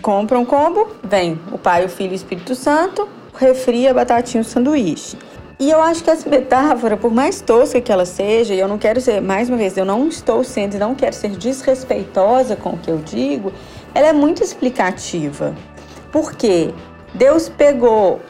compra 0.00 0.38
um 0.38 0.44
combo, 0.44 0.88
vem 1.02 1.40
o 1.50 1.58
Pai, 1.58 1.84
o 1.84 1.88
Filho 1.88 2.10
e 2.10 2.14
o 2.14 2.16
Espírito 2.16 2.54
Santo, 2.54 3.08
refri, 3.36 3.88
a 3.88 3.94
batatinha, 3.94 4.42
o 4.42 4.44
sanduíche. 4.44 5.16
E 5.58 5.70
eu 5.70 5.80
acho 5.80 6.02
que 6.02 6.10
essa 6.10 6.28
metáfora, 6.28 6.96
por 6.96 7.12
mais 7.12 7.40
tosca 7.40 7.80
que 7.80 7.90
ela 7.90 8.04
seja, 8.04 8.54
e 8.54 8.58
eu 8.58 8.66
não 8.66 8.76
quero 8.76 9.00
ser, 9.00 9.20
mais 9.20 9.48
uma 9.48 9.56
vez, 9.56 9.76
eu 9.76 9.84
não 9.84 10.08
estou 10.08 10.42
sendo 10.42 10.74
e 10.74 10.78
não 10.78 10.94
quero 10.94 11.14
ser 11.14 11.30
desrespeitosa 11.30 12.56
com 12.56 12.70
o 12.70 12.78
que 12.78 12.90
eu 12.90 12.98
digo, 12.98 13.52
ela 13.94 14.08
é 14.08 14.12
muito 14.12 14.42
explicativa. 14.42 15.54
Por 16.10 16.34
quê? 16.34 16.74
Deus 17.14 17.48
pegou 17.48 18.20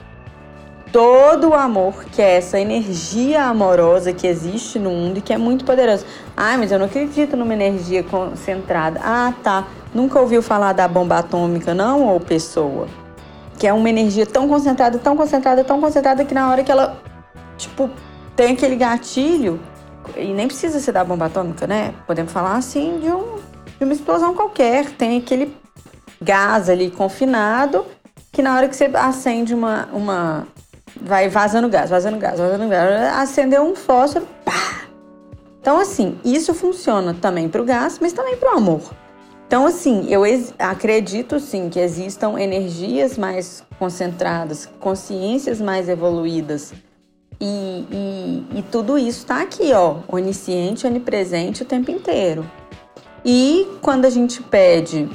todo 0.94 1.48
o 1.48 1.54
amor, 1.54 2.04
que 2.04 2.22
é 2.22 2.36
essa 2.36 2.56
energia 2.56 3.46
amorosa 3.46 4.12
que 4.12 4.28
existe 4.28 4.78
no 4.78 4.90
mundo 4.90 5.18
e 5.18 5.20
que 5.20 5.32
é 5.32 5.36
muito 5.36 5.64
poderosa. 5.64 6.06
Ai, 6.36 6.56
mas 6.56 6.70
eu 6.70 6.78
não 6.78 6.86
acredito 6.86 7.36
numa 7.36 7.52
energia 7.52 8.04
concentrada. 8.04 9.00
Ah, 9.02 9.34
tá. 9.42 9.66
Nunca 9.92 10.20
ouviu 10.20 10.40
falar 10.40 10.72
da 10.72 10.86
bomba 10.86 11.18
atômica, 11.18 11.74
não, 11.74 12.06
ou 12.06 12.20
pessoa? 12.20 12.86
Que 13.58 13.66
é 13.66 13.72
uma 13.72 13.90
energia 13.90 14.24
tão 14.24 14.46
concentrada, 14.46 14.96
tão 14.96 15.16
concentrada, 15.16 15.64
tão 15.64 15.80
concentrada 15.80 16.24
que 16.24 16.32
na 16.32 16.48
hora 16.48 16.62
que 16.62 16.70
ela, 16.70 16.96
tipo, 17.58 17.90
tem 18.36 18.52
aquele 18.52 18.76
gatilho, 18.76 19.58
e 20.16 20.32
nem 20.32 20.46
precisa 20.46 20.78
ser 20.78 20.92
da 20.92 21.02
bomba 21.02 21.26
atômica, 21.26 21.66
né? 21.66 21.92
Podemos 22.06 22.30
falar 22.30 22.54
assim 22.54 23.00
de, 23.00 23.10
um, 23.10 23.40
de 23.78 23.84
uma 23.84 23.92
explosão 23.92 24.32
qualquer. 24.32 24.90
Tem 24.92 25.18
aquele 25.18 25.56
gás 26.22 26.68
ali 26.68 26.88
confinado 26.88 27.84
que 28.30 28.42
na 28.42 28.54
hora 28.56 28.68
que 28.68 28.76
você 28.76 28.88
acende 28.94 29.52
uma. 29.52 29.88
uma 29.92 30.46
vai 31.00 31.28
vazando 31.28 31.68
gás, 31.68 31.90
vazando 31.90 32.18
gás, 32.18 32.38
vazando 32.38 32.68
gás, 32.68 33.18
acendeu 33.18 33.62
um 33.62 33.74
fósforo, 33.74 34.26
pá! 34.44 34.82
Então, 35.60 35.78
assim, 35.78 36.18
isso 36.24 36.52
funciona 36.52 37.14
também 37.14 37.48
para 37.48 37.62
o 37.62 37.64
gás, 37.64 37.98
mas 38.00 38.12
também 38.12 38.36
para 38.36 38.54
o 38.54 38.58
amor. 38.58 38.82
Então, 39.46 39.66
assim, 39.66 40.06
eu 40.10 40.22
acredito 40.58 41.38
sim 41.38 41.68
que 41.68 41.78
existam 41.78 42.38
energias 42.38 43.16
mais 43.16 43.64
concentradas, 43.78 44.68
consciências 44.80 45.60
mais 45.60 45.88
evoluídas. 45.88 46.72
E, 47.40 47.86
e, 47.90 48.58
e 48.58 48.62
tudo 48.70 48.98
isso 48.98 49.20
está 49.20 49.42
aqui, 49.42 49.72
ó, 49.72 49.98
onisciente, 50.08 50.86
onipresente 50.86 51.62
o 51.62 51.66
tempo 51.66 51.90
inteiro. 51.90 52.44
E 53.24 53.66
quando 53.80 54.04
a 54.04 54.10
gente 54.10 54.42
pede 54.42 55.08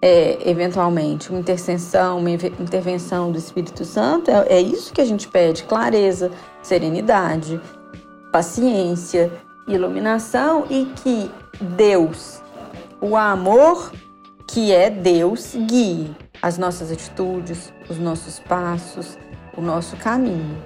é, 0.00 0.38
eventualmente, 0.48 1.30
uma 1.30 1.40
intercessão, 1.40 2.18
uma 2.18 2.30
intervenção 2.30 3.32
do 3.32 3.38
Espírito 3.38 3.84
Santo, 3.84 4.30
é, 4.30 4.46
é 4.48 4.60
isso 4.60 4.92
que 4.92 5.00
a 5.00 5.04
gente 5.04 5.28
pede: 5.28 5.64
clareza, 5.64 6.30
serenidade, 6.62 7.60
paciência, 8.30 9.32
iluminação 9.66 10.66
e 10.70 10.86
que 11.02 11.30
Deus, 11.60 12.42
o 13.00 13.16
amor 13.16 13.92
que 14.46 14.72
é 14.72 14.90
Deus, 14.90 15.56
guie 15.66 16.14
as 16.40 16.58
nossas 16.58 16.92
atitudes, 16.92 17.72
os 17.88 17.98
nossos 17.98 18.38
passos, 18.38 19.18
o 19.56 19.60
nosso 19.60 19.96
caminho. 19.96 20.62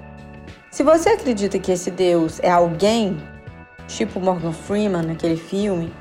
Se 0.70 0.82
você 0.82 1.10
acredita 1.10 1.58
que 1.58 1.72
esse 1.72 1.90
Deus 1.90 2.38
é 2.40 2.50
alguém, 2.50 3.16
tipo 3.88 4.20
Morgan 4.20 4.52
Freeman 4.52 5.02
naquele 5.02 5.36
filme, 5.36 5.92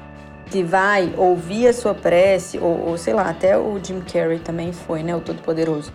que 0.50 0.64
vai 0.64 1.14
ouvir 1.18 1.68
a 1.68 1.74
sua 1.74 1.94
prece, 1.94 2.58
ou, 2.58 2.90
ou 2.90 2.98
sei 2.98 3.14
lá, 3.14 3.30
até 3.30 3.58
o 3.58 3.80
Jim 3.82 4.02
Carrey 4.02 4.40
também 4.40 4.74
foi, 4.74 5.04
né? 5.04 5.16
O 5.16 5.22
Todo-Poderoso. 5.22 5.92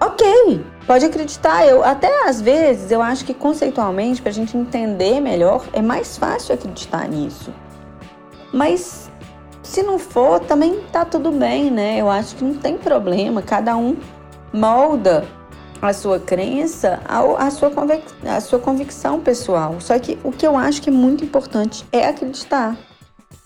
Ok, 0.00 0.64
pode 0.86 1.06
acreditar. 1.06 1.66
Eu 1.66 1.82
até 1.82 2.28
às 2.28 2.40
vezes 2.40 2.90
eu 2.90 3.00
acho 3.00 3.24
que 3.24 3.32
conceitualmente, 3.32 4.20
para 4.20 4.30
a 4.30 4.34
gente 4.34 4.56
entender 4.56 5.20
melhor, 5.20 5.64
é 5.72 5.80
mais 5.80 6.18
fácil 6.18 6.54
acreditar 6.54 7.08
nisso. 7.08 7.52
Mas 8.52 9.10
se 9.62 9.82
não 9.82 9.98
for, 9.98 10.40
também 10.40 10.80
tá 10.92 11.04
tudo 11.04 11.32
bem, 11.32 11.70
né? 11.70 11.98
Eu 11.98 12.10
acho 12.10 12.36
que 12.36 12.44
não 12.44 12.54
tem 12.54 12.76
problema. 12.76 13.40
Cada 13.40 13.76
um 13.76 13.96
molda 14.52 15.26
a 15.80 15.92
sua 15.92 16.18
crença 16.18 17.00
a, 17.04 17.50
sua, 17.50 17.72
a 18.26 18.40
sua 18.40 18.58
convicção 18.58 19.20
pessoal. 19.20 19.76
Só 19.80 19.98
que 19.98 20.18
o 20.22 20.30
que 20.30 20.46
eu 20.46 20.56
acho 20.56 20.80
que 20.82 20.90
é 20.90 20.92
muito 20.92 21.24
importante 21.24 21.84
é 21.92 22.06
acreditar 22.06 22.76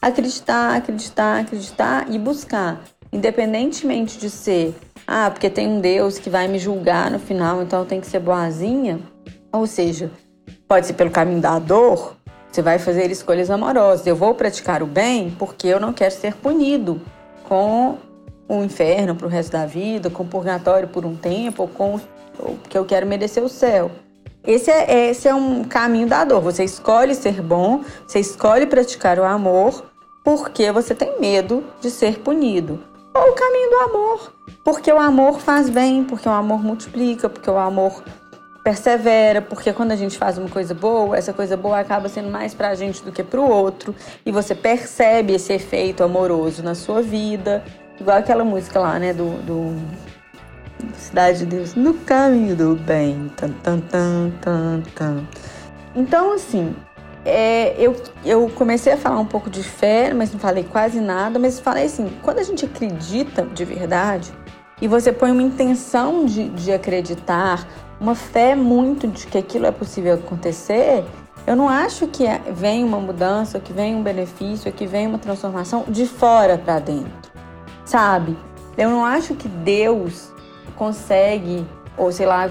acreditar, 0.01 0.77
acreditar, 0.77 1.41
acreditar 1.41 2.07
e 2.11 2.19
buscar, 2.19 2.81
independentemente 3.13 4.19
de 4.19 4.31
ser, 4.31 4.75
ah, 5.07 5.31
porque 5.31 5.49
tem 5.49 5.69
um 5.69 5.81
Deus 5.81 6.19
que 6.19 6.29
vai 6.29 6.47
me 6.49 6.59
julgar 6.59 7.11
no 7.11 7.19
final, 7.19 7.63
então 7.63 7.81
eu 7.81 7.87
tenho 7.87 8.01
que 8.01 8.07
ser 8.07 8.21
boazinha. 8.21 9.01
Ou 9.51 9.67
seja, 9.67 10.11
pode 10.67 10.87
ser 10.87 10.93
pelo 10.93 11.11
caminho 11.11 11.41
da 11.41 11.59
dor, 11.59 12.15
você 12.51 12.63
vai 12.63 12.79
fazer 12.79 13.11
escolhas 13.11 13.51
amorosas. 13.51 14.07
Eu 14.07 14.17
vou 14.17 14.35
praticar 14.35 14.83
o 14.83 14.87
bem 14.87 15.35
porque 15.39 15.67
eu 15.69 15.79
não 15.81 15.93
quero 15.93 16.15
ser 16.15 16.35
punido 16.35 17.01
com 17.45 17.99
o 18.49 18.63
inferno 18.65 19.15
para 19.15 19.27
o 19.27 19.31
resto 19.31 19.53
da 19.53 19.67
vida, 19.67 20.11
com 20.11 20.23
o 20.23 20.27
purgatório 20.27 20.89
por 20.89 21.05
um 21.05 21.15
tempo, 21.15 21.63
ou 21.63 21.69
com 21.69 22.01
ou 22.39 22.55
porque 22.55 22.79
eu 22.79 22.85
quero 22.85 23.07
merecer 23.07 23.43
o 23.43 23.49
céu. 23.49 23.91
Esse 24.47 24.71
é, 24.71 25.09
esse 25.11 25.27
é 25.27 25.35
um 25.35 25.65
caminho 25.65 26.07
da 26.07 26.25
dor. 26.25 26.41
Você 26.41 26.65
escolhe 26.65 27.15
ser 27.15 27.43
bom, 27.43 27.83
você 28.07 28.21
escolhe 28.21 28.67
praticar 28.67 29.19
o 29.19 29.25
amor 29.25 29.88
porque 30.29 30.71
você 30.71 30.95
tem 30.95 31.19
medo 31.19 31.65
de 31.81 31.91
ser 31.91 32.19
punido. 32.19 32.79
Ou 33.15 33.31
o 33.31 33.33
caminho 33.33 33.71
do 33.71 33.77
amor, 33.77 34.33
porque 34.63 34.93
o 34.93 34.99
amor 34.99 35.41
faz 35.41 35.71
bem, 35.71 36.05
porque 36.05 36.29
o 36.29 36.33
amor 36.33 36.63
multiplica, 36.63 37.31
porque 37.31 37.49
o 37.49 37.57
amor 37.57 38.05
persevera, 38.63 39.41
porque 39.41 39.73
quando 39.73 39.93
a 39.93 39.97
gente 39.97 40.19
faz 40.19 40.37
uma 40.37 40.51
coisa 40.51 40.75
boa, 40.75 41.17
essa 41.17 41.33
coisa 41.33 41.57
boa 41.57 41.81
acaba 41.81 42.11
sendo 42.11 42.29
mais 42.31 42.53
pra 42.53 42.75
gente 42.75 43.03
do 43.03 43.11
que 43.11 43.25
pro 43.25 43.43
outro, 43.43 43.95
e 44.27 44.31
você 44.31 44.55
percebe 44.55 45.33
esse 45.33 45.55
efeito 45.55 46.05
amoroso 46.05 46.63
na 46.63 46.75
sua 46.75 47.01
vida, 47.01 47.65
igual 47.99 48.19
aquela 48.19 48.45
música 48.45 48.79
lá, 48.79 48.99
né, 48.99 49.15
do, 49.15 49.31
do 49.47 49.75
Cidade 50.93 51.39
de 51.39 51.47
Deus, 51.47 51.75
no 51.75 51.95
caminho 51.95 52.55
do 52.55 52.77
bem. 52.77 53.33
Tan, 53.35 53.49
tan, 53.63 53.81
tan, 53.81 54.31
tan, 54.43 54.83
tan. 54.95 55.25
Então, 55.97 56.35
assim, 56.35 56.77
é, 57.25 57.75
eu, 57.79 57.97
eu 58.25 58.51
comecei 58.55 58.93
a 58.93 58.97
falar 58.97 59.19
um 59.19 59.27
pouco 59.27 59.51
de 59.51 59.63
fé, 59.63 60.13
mas 60.15 60.33
não 60.33 60.39
falei 60.39 60.65
quase 60.65 61.01
nada, 61.01 61.39
mas 61.39 61.59
falei 61.61 61.85
assim, 61.85 62.11
quando 62.23 62.39
a 62.39 62.43
gente 62.43 62.65
acredita 62.65 63.43
de 63.43 63.65
verdade, 63.65 64.33
e 64.81 64.87
você 64.87 65.13
põe 65.13 65.31
uma 65.31 65.43
intenção 65.43 66.25
de, 66.25 66.49
de 66.51 66.73
acreditar, 66.73 67.67
uma 68.01 68.15
fé 68.15 68.55
muito 68.55 69.09
de 69.09 69.27
que 69.27 69.37
aquilo 69.37 69.67
é 69.67 69.73
possível 69.73 70.15
acontecer, 70.15 71.05
eu 71.47 71.57
não 71.57 71.69
acho 71.69 72.07
que 72.07 72.27
é, 72.27 72.39
vem 72.53 72.85
uma 72.85 73.01
mudança, 73.01 73.59
que 73.59 73.73
vem 73.73 73.97
um 73.97 74.03
benefício, 74.03 74.73
que 74.73 74.87
vem 74.87 75.07
uma 75.07 75.19
transformação 75.19 75.85
de 75.89 76.07
fora 76.07 76.59
para 76.59 76.79
dentro, 76.79 77.33
sabe? 77.85 78.37
Eu 78.77 78.91
não 78.91 79.05
acho 79.05 79.35
que 79.35 79.49
Deus 79.49 80.33
consegue, 80.77 81.67
ou 81.97 82.13
sei 82.13 82.27
lá, 82.27 82.51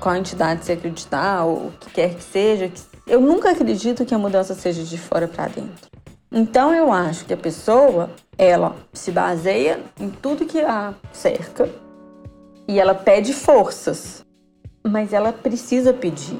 qual 0.00 0.16
entidade 0.16 0.64
você 0.64 0.72
acreditar, 0.72 1.44
ou 1.44 1.68
o 1.68 1.72
que 1.78 1.90
quer 1.90 2.14
que 2.14 2.22
seja, 2.22 2.70
eu 3.08 3.20
nunca 3.20 3.50
acredito 3.50 4.04
que 4.04 4.14
a 4.14 4.18
mudança 4.18 4.54
seja 4.54 4.84
de 4.84 4.98
fora 4.98 5.26
para 5.26 5.48
dentro. 5.48 5.90
Então 6.30 6.74
eu 6.74 6.92
acho 6.92 7.24
que 7.24 7.32
a 7.32 7.36
pessoa, 7.36 8.10
ela 8.36 8.76
se 8.92 9.10
baseia 9.10 9.80
em 9.98 10.10
tudo 10.10 10.44
que 10.44 10.60
a 10.60 10.94
cerca 11.12 11.68
e 12.68 12.78
ela 12.78 12.94
pede 12.94 13.32
forças, 13.32 14.24
mas 14.86 15.14
ela 15.14 15.32
precisa 15.32 15.92
pedir, 15.92 16.38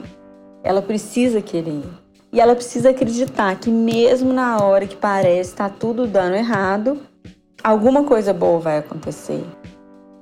ela 0.63 0.83
precisa 0.83 1.41
querer. 1.41 1.83
E 2.31 2.39
ela 2.39 2.55
precisa 2.55 2.91
acreditar 2.91 3.59
que 3.59 3.71
mesmo 3.71 4.35
na 4.35 4.63
hora 4.63 4.87
que 4.87 4.97
parece 4.97 5.53
estar 5.53 5.71
tá 5.71 5.77
tudo 5.79 6.07
dando 6.07 6.37
errado, 6.37 7.01
alguma 7.65 8.05
coisa 8.05 8.35
boa 8.35 8.61
vai 8.61 8.79
acontecer. 8.79 9.43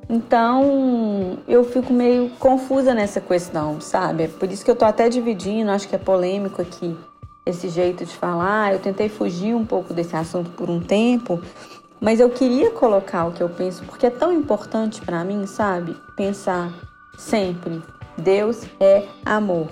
Então, 0.09 1.39
eu 1.49 1.65
fico 1.65 1.93
meio 1.93 2.31
confusa 2.39 2.95
nessa 2.95 3.21
questão, 3.21 3.81
sabe? 3.81 4.25
É 4.25 4.29
por 4.29 4.51
isso 4.51 4.65
que 4.65 4.71
eu 4.71 4.77
tô 4.77 4.85
até 4.85 5.09
dividindo, 5.09 5.71
acho 5.71 5.89
que 5.89 5.97
é 5.97 5.99
polêmico 5.99 6.63
aqui 6.63 6.97
esse 7.45 7.69
jeito 7.69 8.05
de 8.05 8.15
falar. 8.15 8.73
Eu 8.73 8.79
tentei 8.79 9.09
fugir 9.09 9.55
um 9.55 9.65
pouco 9.65 9.93
desse 9.93 10.15
assunto 10.15 10.51
por 10.51 10.71
um 10.71 10.81
tempo, 10.81 11.41
mas 12.01 12.21
eu 12.21 12.31
queria 12.31 12.71
colocar 12.71 13.27
o 13.27 13.33
que 13.33 13.43
eu 13.43 13.49
penso, 13.49 13.85
porque 13.85 14.07
é 14.07 14.11
tão 14.11 14.33
importante 14.33 15.01
para 15.01 15.25
mim, 15.25 15.47
sabe? 15.47 15.97
Pensar 16.17 16.73
sempre: 17.19 17.83
Deus 18.17 18.63
é 18.79 19.05
amor. 19.25 19.69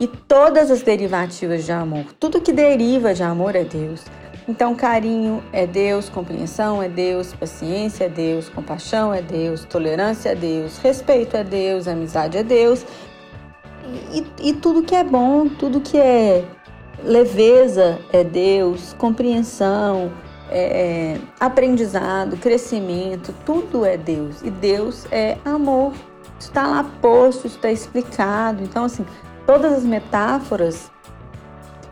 E 0.00 0.06
todas 0.06 0.70
as 0.70 0.82
derivativas 0.82 1.64
de 1.64 1.72
amor, 1.72 2.04
tudo 2.20 2.40
que 2.40 2.52
deriva 2.52 3.12
de 3.12 3.22
amor 3.24 3.56
é 3.56 3.64
Deus. 3.64 4.04
Então, 4.48 4.74
carinho 4.74 5.44
é 5.52 5.66
Deus, 5.66 6.08
compreensão 6.08 6.82
é 6.82 6.88
Deus, 6.88 7.34
paciência 7.34 8.04
é 8.04 8.08
Deus, 8.08 8.48
compaixão 8.48 9.12
é 9.12 9.20
Deus, 9.20 9.66
tolerância 9.66 10.30
é 10.30 10.34
Deus, 10.34 10.78
respeito 10.78 11.36
é 11.36 11.44
Deus, 11.44 11.86
amizade 11.86 12.38
é 12.38 12.42
Deus. 12.42 12.86
E, 14.10 14.48
e 14.48 14.52
tudo 14.54 14.82
que 14.82 14.94
é 14.94 15.04
bom, 15.04 15.48
tudo 15.48 15.82
que 15.82 15.98
é 15.98 16.46
leveza 17.04 17.98
é 18.10 18.24
Deus, 18.24 18.94
compreensão, 18.94 20.10
é, 20.50 20.60
é, 20.60 21.20
aprendizado, 21.38 22.38
crescimento, 22.38 23.34
tudo 23.44 23.84
é 23.84 23.98
Deus. 23.98 24.40
E 24.42 24.50
Deus 24.50 25.06
é 25.10 25.36
amor. 25.44 25.92
Está 26.40 26.66
lá 26.66 26.84
posto, 27.02 27.46
está 27.46 27.70
explicado. 27.70 28.62
Então, 28.62 28.84
assim, 28.84 29.04
todas 29.46 29.74
as 29.74 29.84
metáforas 29.84 30.90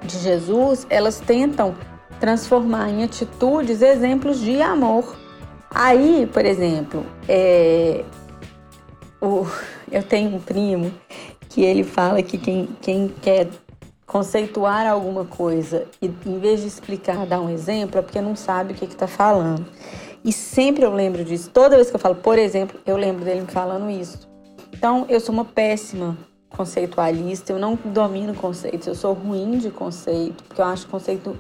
de 0.03 0.19
Jesus, 0.19 0.87
elas 0.89 1.21
tentam 1.21 1.75
transformar 2.21 2.91
em 2.91 3.05
atitudes 3.05 3.83
exemplos 3.83 4.41
de 4.41 4.61
amor. 4.61 5.17
Aí, 5.71 6.29
por 6.33 6.45
exemplo, 6.45 7.05
é, 7.29 8.05
o, 9.21 9.47
eu 9.91 10.03
tenho 10.03 10.35
um 10.35 10.41
primo 10.41 10.93
que 11.49 11.63
ele 11.63 11.85
fala 11.85 12.23
que 12.23 12.39
quem, 12.39 12.69
quem 12.81 13.09
quer 13.09 13.49
conceituar 14.07 14.87
alguma 14.87 15.25
coisa 15.25 15.87
e 16.01 16.07
em 16.07 16.39
vez 16.39 16.61
de 16.61 16.69
explicar, 16.69 17.27
dar 17.27 17.41
um 17.41 17.51
exemplo, 17.51 17.99
é 17.99 18.03
porque 18.03 18.21
não 18.21 18.37
sabe 18.37 18.73
o 18.73 18.77
que 18.77 18.85
está 18.85 19.07
falando. 19.07 19.67
E 20.25 20.33
sempre 20.33 20.85
eu 20.85 20.93
lembro 20.93 21.25
disso. 21.25 21.51
Toda 21.53 21.77
vez 21.77 21.91
que 21.91 21.97
eu 21.97 22.01
falo, 22.01 22.17
por 22.17 22.39
exemplo, 22.39 22.79
eu 22.87 22.97
lembro 22.97 23.25
dele 23.25 23.43
me 23.43 23.47
falando 23.47 23.91
isso. 23.91 24.29
Então, 24.73 25.07
eu 25.09 25.21
sou 25.21 25.33
uma 25.33 25.45
péssima 25.45 26.17
conceitualista, 26.49 27.53
eu 27.53 27.59
não 27.59 27.77
domino 27.77 28.35
conceitos, 28.35 28.87
eu 28.87 28.95
sou 28.95 29.13
ruim 29.13 29.59
de 29.59 29.71
conceito, 29.71 30.43
porque 30.45 30.61
eu 30.61 30.65
acho 30.65 30.87
conceito 30.89 31.39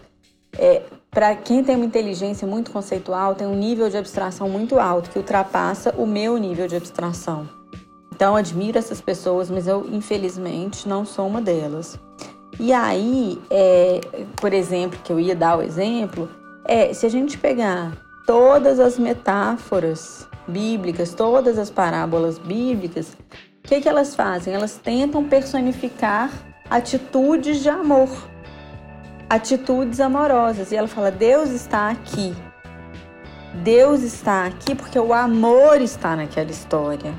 é, 0.59 0.83
para 1.11 1.35
quem 1.35 1.65
tem 1.65 1.77
uma 1.77 1.85
inteligência 1.85 2.47
muito 2.47 2.71
conceitual, 2.71 3.35
tem 3.35 3.47
um 3.47 3.55
nível 3.55 3.89
de 3.89 3.97
abstração 3.97 4.49
muito 4.49 4.79
alto 4.79 5.11
que 5.11 5.19
ultrapassa 5.19 5.95
o 5.97 6.07
meu 6.07 6.37
nível 6.37 6.67
de 6.67 6.77
abstração. 6.77 7.49
Então, 8.15 8.35
admiro 8.35 8.79
essas 8.79 9.01
pessoas, 9.01 9.51
mas 9.51 9.67
eu, 9.67 9.87
infelizmente, 9.93 10.89
não 10.89 11.05
sou 11.05 11.27
uma 11.27 11.41
delas. 11.41 11.99
E 12.59 12.73
aí, 12.73 13.39
é, 13.51 14.01
por 14.37 14.55
exemplo, 14.55 14.99
que 15.05 15.13
eu 15.13 15.21
ia 15.21 15.37
dar 15.37 15.59
o 15.59 15.63
exemplo, 15.63 16.29
é 16.65 16.95
se 16.95 17.05
a 17.05 17.11
gente 17.11 17.37
pegar 17.37 17.93
todas 18.27 18.81
as 18.81 18.99
metáforas 18.99 20.27
bíblicas, 20.49 21.13
todas 21.13 21.59
as 21.59 21.71
parábolas 21.71 22.39
bíblicas, 22.39 23.17
o 23.65 23.69
que, 23.69 23.81
que 23.81 23.89
elas 23.89 24.15
fazem? 24.15 24.55
Elas 24.55 24.77
tentam 24.77 25.25
personificar 25.25 26.31
atitudes 26.71 27.63
de 27.63 27.69
amor 27.69 28.09
atitudes 29.29 30.01
amorosas. 30.01 30.73
E 30.73 30.77
ela 30.77 30.89
fala: 30.89 31.11
Deus 31.11 31.51
está 31.51 31.91
aqui. 31.91 32.35
Deus 33.63 34.03
está 34.03 34.47
aqui 34.47 34.75
porque 34.75 34.99
o 34.99 35.13
amor 35.13 35.81
está 35.81 36.15
naquela 36.15 36.51
história. 36.51 37.15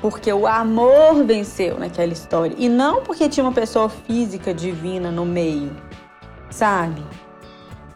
Porque 0.00 0.32
o 0.32 0.46
amor 0.46 1.24
venceu 1.24 1.78
naquela 1.78 2.12
história. 2.12 2.54
E 2.58 2.68
não 2.68 3.02
porque 3.02 3.28
tinha 3.28 3.44
uma 3.44 3.52
pessoa 3.52 3.88
física 3.88 4.52
divina 4.52 5.10
no 5.10 5.24
meio, 5.24 5.74
sabe? 6.50 7.02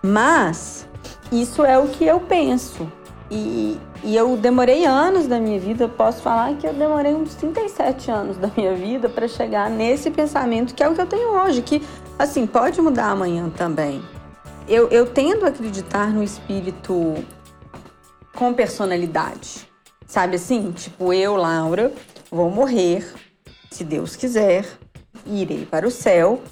Mas 0.02 0.88
isso 1.30 1.64
é 1.64 1.78
o 1.78 1.88
que 1.88 2.04
eu 2.04 2.20
penso. 2.20 2.90
E, 3.30 3.78
e 4.02 4.16
eu 4.16 4.38
demorei 4.38 4.87
anos 4.87 5.26
da 5.26 5.38
minha 5.38 5.61
vida, 5.61 5.87
posso 5.87 6.22
falar 6.22 6.54
que 6.54 6.66
eu 6.66 6.72
demorei 6.72 7.14
uns 7.14 7.34
37 7.34 8.11
anos 8.11 8.38
da 8.38 8.50
minha 8.56 8.74
vida 8.74 9.06
para 9.06 9.28
chegar 9.28 9.68
nesse 9.68 10.11
pensamento 10.11 10.74
que 10.74 10.82
é 10.82 10.88
o 10.88 10.94
que 10.94 11.00
eu 11.02 11.06
tenho 11.06 11.28
hoje, 11.28 11.61
que 11.61 11.82
Assim, 12.18 12.46
pode 12.46 12.81
mudar 12.81 13.11
amanhã 13.11 13.48
também. 13.48 14.02
Eu, 14.66 14.88
eu 14.88 15.07
tendo 15.07 15.46
a 15.46 15.48
acreditar 15.48 16.11
no 16.11 16.22
espírito 16.22 17.14
com 18.35 18.52
personalidade. 18.52 19.68
Sabe 20.07 20.37
assim? 20.37 20.72
Tipo, 20.72 21.12
eu, 21.12 21.37
Laura, 21.37 21.92
vou 22.31 22.50
morrer, 22.50 23.07
se 23.70 23.85
Deus 23.85 24.16
quiser, 24.16 24.66
irei 25.24 25.64
para 25.64 25.87
o 25.87 25.90
céu, 25.90 26.42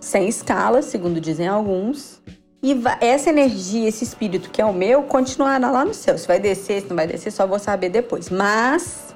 sem 0.00 0.28
escala, 0.28 0.82
segundo 0.82 1.20
dizem 1.20 1.48
alguns. 1.48 2.22
E 2.62 2.76
essa 3.00 3.30
energia, 3.30 3.88
esse 3.88 4.04
espírito 4.04 4.50
que 4.50 4.60
é 4.60 4.64
o 4.64 4.72
meu, 4.72 5.02
continuará 5.04 5.70
lá 5.70 5.84
no 5.84 5.94
céu. 5.94 6.16
Se 6.16 6.26
vai 6.26 6.38
descer, 6.38 6.82
se 6.82 6.88
não 6.88 6.96
vai 6.96 7.06
descer, 7.06 7.30
só 7.30 7.46
vou 7.46 7.58
saber 7.58 7.88
depois. 7.88 8.30
Mas 8.30 9.14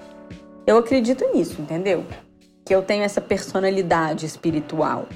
eu 0.66 0.78
acredito 0.78 1.24
nisso, 1.34 1.60
entendeu? 1.60 2.04
Que 2.64 2.74
eu 2.74 2.82
tenho 2.82 3.02
essa 3.02 3.20
personalidade 3.20 4.26
espiritual. 4.26 5.06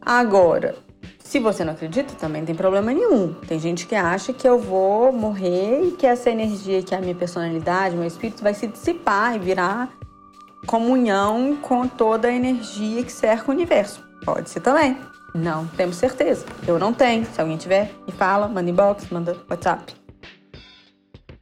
Agora, 0.00 0.76
se 1.18 1.40
você 1.40 1.64
não 1.64 1.72
acredita, 1.72 2.14
também 2.14 2.44
tem 2.44 2.54
problema 2.54 2.92
nenhum. 2.92 3.32
Tem 3.32 3.58
gente 3.58 3.86
que 3.86 3.94
acha 3.94 4.32
que 4.32 4.46
eu 4.46 4.58
vou 4.58 5.10
morrer 5.12 5.82
e 5.82 5.90
que 5.92 6.06
essa 6.06 6.30
energia, 6.30 6.82
que 6.82 6.94
é 6.94 6.98
a 6.98 7.00
minha 7.00 7.14
personalidade, 7.14 7.96
meu 7.96 8.06
espírito, 8.06 8.42
vai 8.42 8.54
se 8.54 8.66
dissipar 8.66 9.34
e 9.34 9.38
virar 9.38 9.90
comunhão 10.66 11.56
com 11.60 11.88
toda 11.88 12.28
a 12.28 12.32
energia 12.32 13.02
que 13.02 13.12
cerca 13.12 13.50
o 13.50 13.54
universo. 13.54 14.02
Pode 14.24 14.50
ser 14.50 14.60
também. 14.60 14.96
Não 15.34 15.66
temos 15.66 15.96
certeza. 15.96 16.46
Eu 16.66 16.78
não 16.78 16.92
tenho. 16.92 17.26
Se 17.26 17.40
alguém 17.40 17.56
tiver, 17.56 17.90
me 18.06 18.12
fala, 18.12 18.46
manda 18.46 18.70
inbox, 18.70 19.08
manda 19.10 19.36
WhatsApp. 19.50 19.94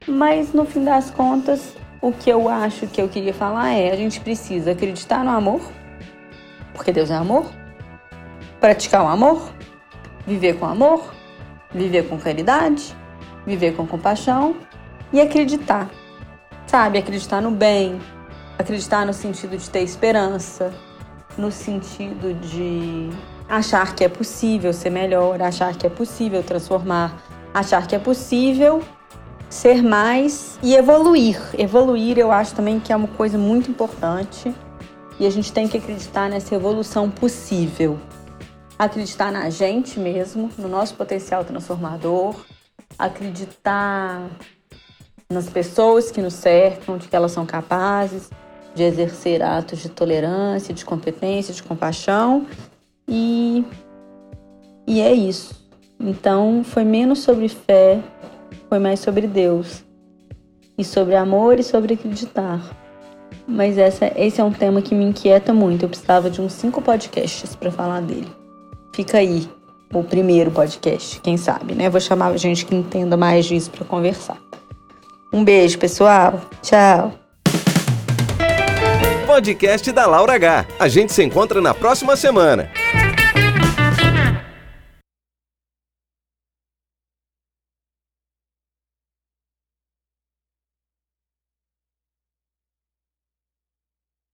Mas 0.06 0.52
no 0.52 0.64
fim 0.64 0.84
das 0.84 1.10
contas, 1.10 1.76
o 2.02 2.12
que 2.12 2.28
eu 2.28 2.48
acho 2.48 2.86
que 2.88 3.00
eu 3.00 3.08
queria 3.08 3.32
falar 3.32 3.72
é: 3.72 3.90
a 3.92 3.96
gente 3.96 4.20
precisa 4.20 4.72
acreditar 4.72 5.24
no 5.24 5.30
amor, 5.30 5.62
porque 6.74 6.92
Deus 6.92 7.10
é 7.10 7.14
amor, 7.14 7.46
praticar 8.60 9.04
o 9.04 9.08
amor, 9.08 9.50
viver 10.26 10.58
com 10.58 10.66
amor, 10.66 11.14
viver 11.70 12.08
com 12.08 12.18
caridade, 12.18 12.94
viver 13.46 13.74
com 13.74 13.86
compaixão 13.86 14.56
e 15.12 15.20
acreditar, 15.20 15.88
sabe? 16.66 16.98
Acreditar 16.98 17.40
no 17.40 17.50
bem, 17.50 18.00
Acreditar 18.58 19.06
no 19.06 19.12
sentido 19.12 19.56
de 19.56 19.68
ter 19.68 19.80
esperança, 19.80 20.72
no 21.36 21.50
sentido 21.50 22.34
de 22.34 23.10
achar 23.48 23.94
que 23.94 24.04
é 24.04 24.08
possível 24.08 24.72
ser 24.72 24.90
melhor, 24.90 25.40
achar 25.42 25.74
que 25.74 25.86
é 25.86 25.90
possível 25.90 26.42
transformar, 26.42 27.20
achar 27.52 27.86
que 27.86 27.96
é 27.96 27.98
possível 27.98 28.82
ser 29.52 29.82
mais 29.82 30.58
e 30.62 30.74
evoluir. 30.74 31.38
Evoluir 31.58 32.18
eu 32.18 32.32
acho 32.32 32.54
também 32.54 32.80
que 32.80 32.90
é 32.90 32.96
uma 32.96 33.06
coisa 33.06 33.36
muito 33.36 33.70
importante 33.70 34.52
e 35.20 35.26
a 35.26 35.30
gente 35.30 35.52
tem 35.52 35.68
que 35.68 35.76
acreditar 35.76 36.30
nessa 36.30 36.54
evolução 36.54 37.10
possível. 37.10 38.00
Acreditar 38.78 39.30
na 39.30 39.50
gente 39.50 40.00
mesmo, 40.00 40.50
no 40.56 40.68
nosso 40.68 40.94
potencial 40.94 41.44
transformador, 41.44 42.34
acreditar 42.98 44.26
nas 45.30 45.50
pessoas 45.50 46.10
que 46.10 46.22
nos 46.22 46.32
cercam, 46.32 46.96
de 46.96 47.06
que 47.06 47.14
elas 47.14 47.32
são 47.32 47.44
capazes 47.44 48.30
de 48.74 48.82
exercer 48.82 49.42
atos 49.42 49.80
de 49.80 49.90
tolerância, 49.90 50.72
de 50.72 50.82
competência, 50.82 51.52
de 51.52 51.62
compaixão 51.62 52.46
e 53.06 53.62
e 54.86 55.02
é 55.02 55.12
isso. 55.12 55.54
Então 56.00 56.64
foi 56.64 56.84
menos 56.84 57.18
sobre 57.18 57.50
fé, 57.50 58.00
foi 58.72 58.78
mais 58.78 59.00
sobre 59.00 59.26
Deus 59.26 59.84
e 60.78 60.82
sobre 60.82 61.14
amor 61.14 61.60
e 61.60 61.62
sobre 61.62 61.92
acreditar. 61.92 62.58
Mas 63.46 63.76
essa, 63.76 64.10
esse 64.16 64.40
é 64.40 64.44
um 64.44 64.50
tema 64.50 64.80
que 64.80 64.94
me 64.94 65.04
inquieta 65.04 65.52
muito. 65.52 65.84
Eu 65.84 65.90
precisava 65.90 66.30
de 66.30 66.40
uns 66.40 66.54
cinco 66.54 66.80
podcasts 66.80 67.54
para 67.54 67.70
falar 67.70 68.00
dele. 68.00 68.32
Fica 68.94 69.18
aí 69.18 69.46
o 69.92 70.02
primeiro 70.02 70.50
podcast, 70.50 71.20
quem 71.20 71.36
sabe, 71.36 71.74
né? 71.74 71.90
Vou 71.90 72.00
chamar 72.00 72.34
gente 72.38 72.64
que 72.64 72.74
entenda 72.74 73.14
mais 73.14 73.44
disso 73.44 73.70
para 73.70 73.84
conversar. 73.84 74.38
Um 75.30 75.44
beijo, 75.44 75.78
pessoal. 75.78 76.40
Tchau. 76.62 77.12
Podcast 79.26 79.92
da 79.92 80.06
Laura 80.06 80.32
H. 80.32 80.64
A 80.78 80.88
gente 80.88 81.12
se 81.12 81.22
encontra 81.22 81.60
na 81.60 81.74
próxima 81.74 82.16
semana. 82.16 82.70